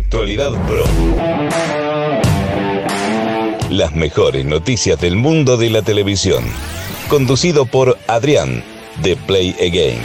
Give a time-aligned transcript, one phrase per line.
[0.00, 0.84] Actualidad Pro.
[3.68, 6.42] Las mejores noticias del mundo de la televisión.
[7.08, 8.64] Conducido por Adrián,
[9.02, 10.00] de Play Again.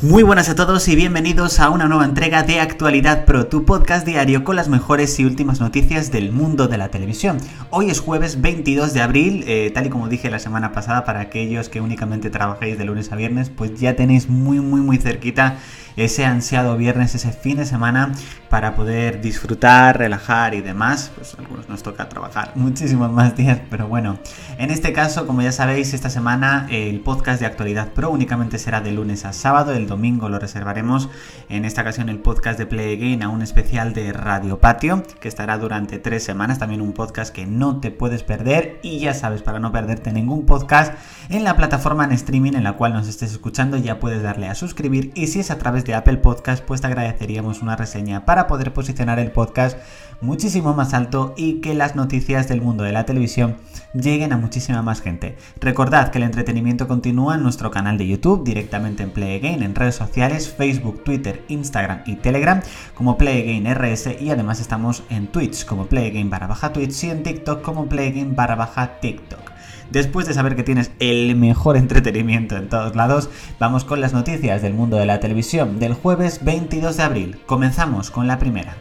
[0.00, 4.06] Muy buenas a todos y bienvenidos a una nueva entrega de Actualidad Pro, tu podcast
[4.06, 7.38] diario con las mejores y últimas noticias del mundo de la televisión.
[7.70, 11.18] Hoy es jueves 22 de abril, eh, tal y como dije la semana pasada, para
[11.18, 15.58] aquellos que únicamente trabajáis de lunes a viernes, pues ya tenéis muy muy muy cerquita
[15.98, 18.12] ese ansiado viernes, ese fin de semana
[18.48, 21.10] para poder disfrutar, relajar y demás.
[21.14, 24.18] Pues algunos nos toca trabajar muchísimos más días, pero bueno.
[24.58, 28.80] En este caso, como ya sabéis, esta semana el podcast de Actualidad Pro únicamente será
[28.80, 31.08] de lunes a sábado, el domingo lo reservaremos.
[31.48, 35.28] En esta ocasión el podcast de Play Again a un especial de Radio Patio, que
[35.28, 39.42] estará durante tres semanas, también un podcast que no te puedes perder y ya sabes,
[39.42, 40.94] para no perderte ningún podcast,
[41.28, 44.54] en la plataforma en streaming en la cual nos estés escuchando ya puedes darle a
[44.54, 48.46] suscribir y si es a través de Apple Podcast, pues te agradeceríamos una reseña para
[48.46, 49.78] poder posicionar el podcast
[50.20, 53.56] muchísimo más alto y que las noticias del mundo de la televisión
[53.94, 55.36] lleguen a muchísima más gente.
[55.60, 59.74] Recordad que el entretenimiento continúa en nuestro canal de YouTube, directamente en Play Again, en
[59.74, 62.60] redes sociales, Facebook, Twitter, Instagram y Telegram,
[62.94, 67.04] como Play Again RS y además estamos en Twitch como Play Again barra baja Twitch
[67.04, 69.57] y en TikTok como Play Again barra baja TikTok.
[69.90, 74.60] Después de saber que tienes el mejor entretenimiento en todos lados, vamos con las noticias
[74.60, 77.40] del mundo de la televisión del jueves 22 de abril.
[77.46, 78.76] Comenzamos con la primera.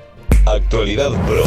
[0.45, 1.43] Actualidad Pro.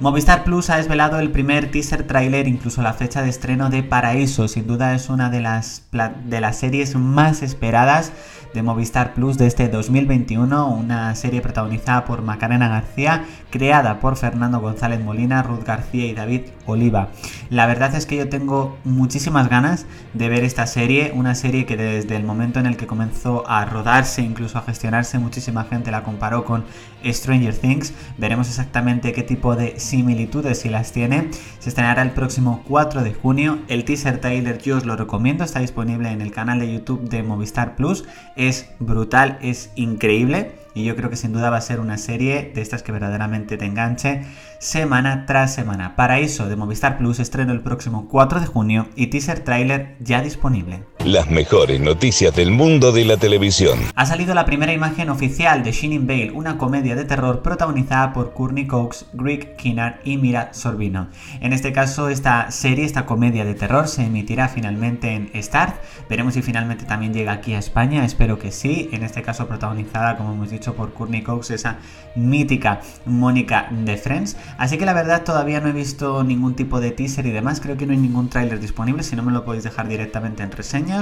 [0.00, 4.48] Movistar Plus ha desvelado el primer teaser trailer, incluso la fecha de estreno de Paraíso.
[4.48, 5.86] Sin duda es una de las,
[6.26, 8.12] de las series más esperadas
[8.52, 13.24] de Movistar Plus de este 2021, una serie protagonizada por Macarena García,
[13.54, 17.10] creada por Fernando González Molina, Ruth García y David Oliva.
[17.50, 21.76] La verdad es que yo tengo muchísimas ganas de ver esta serie, una serie que
[21.76, 26.02] desde el momento en el que comenzó a rodarse, incluso a gestionarse, muchísima gente la
[26.02, 26.64] comparó con
[27.04, 27.94] Stranger Things.
[28.18, 31.30] Veremos exactamente qué tipo de similitudes si las tiene.
[31.60, 33.60] Se estrenará el próximo 4 de junio.
[33.68, 37.22] El teaser trailer yo os lo recomiendo, está disponible en el canal de YouTube de
[37.22, 41.80] Movistar Plus es brutal, es increíble y yo creo que sin duda va a ser
[41.80, 44.22] una serie de estas que verdaderamente te enganche
[44.58, 45.96] semana tras semana.
[45.96, 50.84] Paraíso de Movistar Plus estreno el próximo 4 de junio y teaser trailer ya disponible.
[51.04, 53.78] Las mejores noticias del mundo de la televisión.
[53.94, 58.32] Ha salido la primera imagen oficial de Shining Vale, una comedia de terror protagonizada por
[58.32, 61.08] Courtney Cox, Greg Kinnar y Mira Sorbino.
[61.42, 65.76] En este caso, esta serie, esta comedia de terror, se emitirá finalmente en Start.
[66.08, 68.88] Veremos si finalmente también llega aquí a España, espero que sí.
[68.90, 71.76] En este caso, protagonizada, como hemos dicho, por Courtney Cox, esa
[72.16, 74.38] mítica Mónica de Friends.
[74.56, 77.76] Así que la verdad todavía no he visto ningún tipo de teaser y demás, creo
[77.76, 80.50] que no hay ningún tráiler disponible, si no me lo podéis dejar directamente en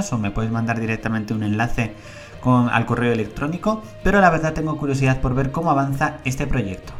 [0.00, 1.92] o me podéis mandar directamente un enlace
[2.40, 6.92] con, al correo electrónico, pero la verdad tengo curiosidad por ver cómo avanza este proyecto.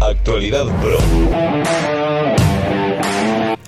[0.00, 2.43] Actualidad Pro.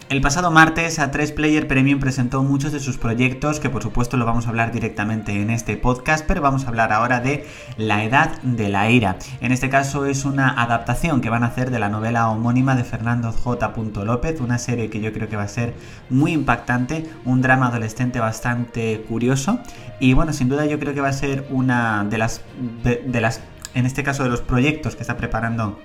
[0.08, 4.24] El pasado martes A3 Player Premium presentó muchos de sus proyectos que por supuesto lo
[4.24, 7.44] vamos a hablar directamente en este podcast, pero vamos a hablar ahora de
[7.76, 9.16] La Edad de la Ira.
[9.40, 12.84] En este caso es una adaptación que van a hacer de la novela homónima de
[12.84, 13.74] Fernando J.
[14.04, 15.74] López, una serie que yo creo que va a ser
[16.08, 19.58] muy impactante, un drama adolescente bastante curioso
[19.98, 22.42] y bueno, sin duda yo creo que va a ser una de las,
[22.84, 23.40] de, las
[23.74, 25.80] en este caso de los proyectos que está preparando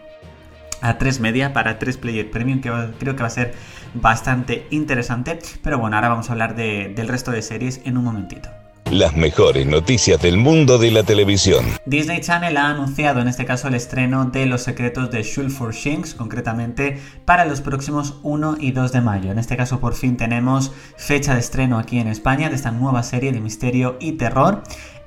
[0.81, 3.53] a 3 media para 3 player premium que creo que va a ser
[3.93, 8.49] bastante interesante pero bueno ahora vamos a hablar del resto de series en un momentito
[8.91, 11.65] las mejores noticias del mundo de la televisión.
[11.85, 16.13] Disney Channel ha anunciado en este caso el estreno de Los secretos de for Shinx,
[16.13, 19.31] concretamente para los próximos 1 y 2 de mayo.
[19.31, 23.01] En este caso por fin tenemos fecha de estreno aquí en España de esta nueva
[23.03, 24.61] serie de misterio y terror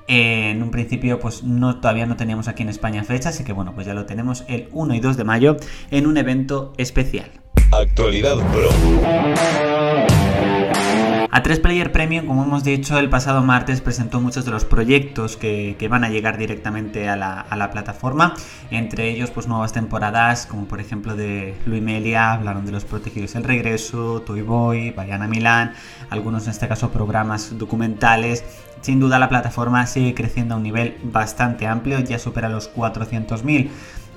[0.07, 3.75] en un principio, pues no, todavía no teníamos aquí en España fecha, así que bueno,
[3.75, 5.57] pues ya lo tenemos el 1 y 2 de mayo
[5.91, 7.31] en un evento especial.
[7.73, 8.71] Actualidad Pro.
[11.35, 15.77] A3 Player Premium, como hemos dicho, el pasado martes presentó muchos de los proyectos que,
[15.91, 18.37] van a llegar directamente a la, plataforma.
[18.71, 23.35] Entre ellos, pues nuevas temporadas, como por ejemplo de Luis Melia, hablaron de los protegidos
[23.35, 25.75] El Regreso, Toy Boy, Bayana Milán,
[26.09, 28.45] algunos en este caso programas documentales.
[28.83, 33.71] Sin duda la plataforma sigue creciendo a un nivel bastante amplio, ya supera los 400.000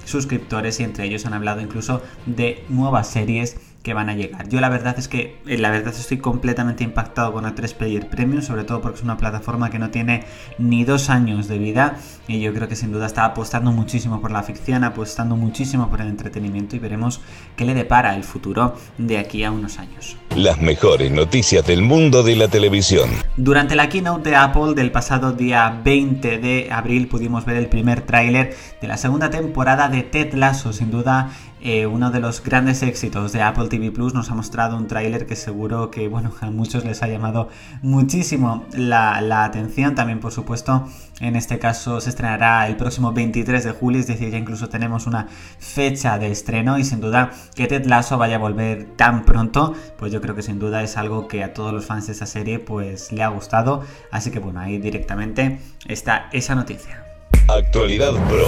[0.06, 4.50] suscriptores y entre ellos han hablado incluso de nuevas series que van a llegar.
[4.50, 8.42] Yo la verdad es que eh, la verdad estoy completamente impactado con A3 Player Premium,
[8.42, 10.26] sobre todo porque es una plataforma que no tiene
[10.58, 11.98] ni dos años de vida
[12.28, 16.02] y yo creo que sin duda está apostando muchísimo por la ficción, apostando muchísimo por
[16.02, 17.22] el entretenimiento y veremos
[17.56, 20.18] qué le depara el futuro de aquí a unos años.
[20.36, 23.10] Las mejores noticias del mundo de la televisión.
[23.38, 28.02] Durante la keynote de Apple del pasado día 20 de abril pudimos ver el primer
[28.02, 32.84] tráiler de la segunda temporada de Ted Lasso, sin duda eh, uno de los grandes
[32.84, 36.52] éxitos de Apple TV Plus nos ha mostrado un tráiler que seguro que bueno, a
[36.52, 37.50] muchos les ha llamado
[37.82, 39.96] muchísimo la, atención.
[39.96, 40.88] También, por supuesto,
[41.20, 45.08] en este caso se estrenará el próximo 23 de julio, es decir, ya incluso tenemos
[45.08, 45.28] una
[45.60, 50.12] fecha de estreno y sin duda que Ted Lasso vaya a volver tan pronto, pues
[50.12, 52.60] yo creo que sin duda es algo que a todos los fans de esta serie
[52.60, 53.84] pues le ha gustado.
[54.12, 57.04] Así que bueno, ahí directamente está esa noticia.
[57.48, 58.46] Actualidad Pro.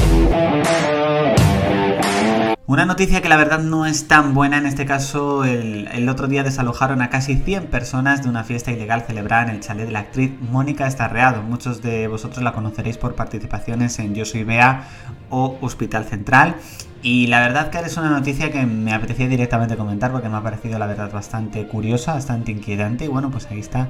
[2.69, 6.44] Una noticia que la verdad no es tan buena, en este caso el, otro día
[6.44, 10.01] desalojaron a casi 100 personas de una fiesta ilegal celebrada en el chalet de la
[10.01, 11.42] actriz Mónica Estarreado.
[11.42, 14.88] Muchos de vosotros la conoceréis por participaciones en Yo Soy Bea
[15.31, 16.57] o Hospital Central.
[17.01, 20.44] Y la verdad que es una noticia que me apetecía directamente comentar porque me ha
[20.44, 23.88] parecido la verdad bastante curiosa, bastante inquietante y bueno, pues ahí está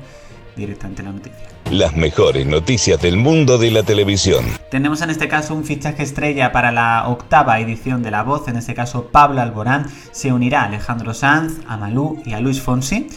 [0.59, 1.39] directamente la noticia.
[1.71, 4.45] Las mejores noticias del mundo de la televisión.
[4.71, 8.57] Tenemos en este caso un fichaje estrella para la octava edición de La Voz, en
[8.57, 13.07] este caso Pablo Alborán se unirá a Alejandro Sanz, a Malú y a Luis Fonsi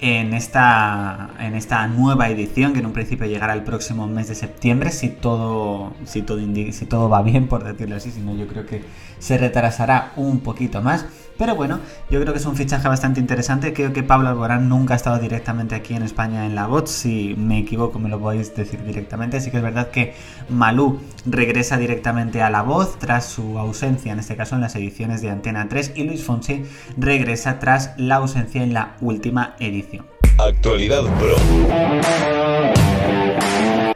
[0.00, 4.34] en esta, en esta nueva edición que en un principio llegará el próximo mes de
[4.34, 8.46] septiembre si todo, si todo, si todo va bien por decirlo así, si no yo
[8.46, 8.84] creo que
[9.18, 11.06] se retrasará un poquito más.
[11.38, 11.80] Pero bueno,
[12.10, 13.72] yo creo que es un fichaje bastante interesante.
[13.72, 16.90] Creo que Pablo Alborán nunca ha estado directamente aquí en España en la voz.
[16.90, 19.38] Si me equivoco, me lo podéis decir directamente.
[19.38, 20.14] Así que es verdad que
[20.48, 25.22] Malú regresa directamente a la voz tras su ausencia, en este caso en las ediciones
[25.22, 25.92] de Antena 3.
[25.96, 26.64] Y Luis Fonsi
[26.96, 30.06] regresa tras la ausencia en la última edición.
[30.38, 31.36] Actualidad Pro.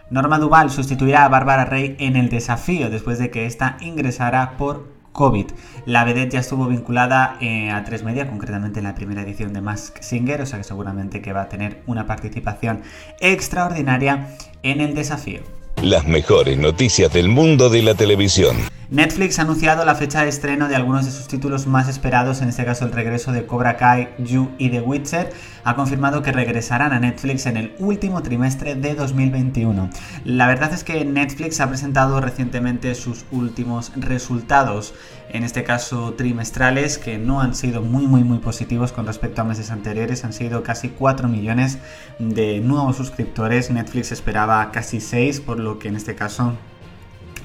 [0.08, 4.95] Norma Duval sustituirá a Bárbara Rey en el desafío después de que ésta ingresara por
[5.16, 5.46] COVID.
[5.86, 9.62] La vedette ya estuvo vinculada eh, a tres media, concretamente en la primera edición de
[9.62, 12.82] Mask Singer, o sea que seguramente que va a tener una participación
[13.20, 14.28] extraordinaria
[14.62, 15.55] en el desafío.
[15.82, 18.56] Las mejores noticias del mundo de la televisión.
[18.88, 22.48] Netflix ha anunciado la fecha de estreno de algunos de sus títulos más esperados, en
[22.48, 25.32] este caso el regreso de Cobra Kai, You y The Witcher.
[25.64, 29.90] Ha confirmado que regresarán a Netflix en el último trimestre de 2021.
[30.24, 34.94] La verdad es que Netflix ha presentado recientemente sus últimos resultados,
[35.30, 39.44] en este caso trimestrales, que no han sido muy muy muy positivos con respecto a
[39.44, 40.24] meses anteriores.
[40.24, 41.78] Han sido casi 4 millones
[42.20, 43.72] de nuevos suscriptores.
[43.72, 46.54] Netflix esperaba casi 6, por lo que en este caso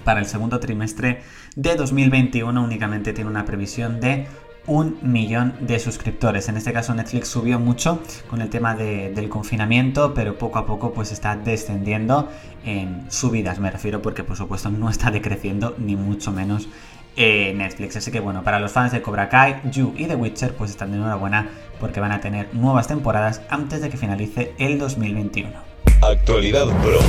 [0.03, 1.21] para el segundo trimestre
[1.55, 4.27] de 2021 únicamente tiene una previsión de
[4.67, 6.47] un millón de suscriptores.
[6.47, 10.93] En este caso Netflix subió mucho con el tema del confinamiento, pero poco a poco
[10.93, 12.29] pues está descendiendo
[12.63, 16.69] en subidas, me refiero porque por supuesto no está decreciendo ni mucho menos
[17.15, 17.97] eh, Netflix.
[17.97, 20.91] Así que bueno, para los fans de Cobra Kai, You y The Witcher pues están
[20.91, 25.70] de enhorabuena porque van a tener nuevas temporadas antes de que finalice el 2021.
[26.01, 26.99] Actualidad Pro.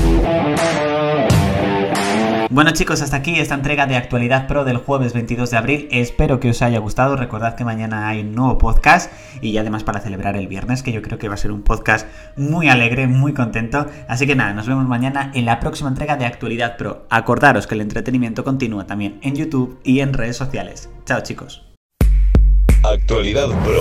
[2.51, 5.89] Bueno chicos, hasta aquí esta entrega de Actualidad Pro del jueves 22 de abril.
[5.91, 7.17] Espero que os haya gustado.
[7.17, 9.11] Recordad que mañana hay un nuevo podcast
[9.41, 12.07] y además para celebrar el viernes, que yo creo que va a ser un podcast
[12.37, 13.87] muy alegre, muy contento.
[14.09, 17.07] Así que nada, nos vemos mañana en la próxima entrega de Actualidad Pro.
[17.09, 20.91] Acordaros que el entretenimiento continúa también en YouTube y en redes sociales.
[21.07, 21.63] Chao chicos.
[22.83, 23.81] Actualidad Pro.